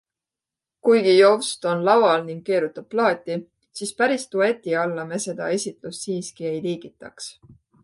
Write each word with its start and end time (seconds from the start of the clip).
Kuigi 0.87 1.11
JOWST 1.17 1.67
on 1.71 1.83
laval 1.89 2.23
ning 2.29 2.39
keerutab 2.47 2.87
plaati, 2.95 3.37
siis 3.81 3.93
päris 4.01 4.27
dueti 4.33 4.75
alla 4.87 5.07
me 5.13 5.23
seda 5.29 5.53
esitust 5.59 6.09
siiski 6.09 6.51
ei 6.55 6.59
liigitaks. 6.69 7.33